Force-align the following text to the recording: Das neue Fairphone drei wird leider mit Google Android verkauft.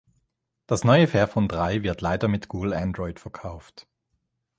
Das 0.65 0.83
neue 0.83 1.07
Fairphone 1.07 1.47
drei 1.47 1.83
wird 1.83 2.01
leider 2.01 2.27
mit 2.27 2.47
Google 2.47 2.73
Android 2.73 3.19
verkauft. 3.19 3.85